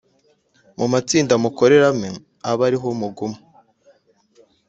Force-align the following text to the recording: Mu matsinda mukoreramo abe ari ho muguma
Mu 0.77 0.85
matsinda 0.93 1.33
mukoreramo 1.43 2.09
abe 2.49 2.61
ari 2.67 2.77
ho 2.81 2.87
muguma 2.99 3.37